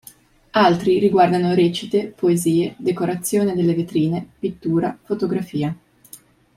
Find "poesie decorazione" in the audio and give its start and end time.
2.07-3.53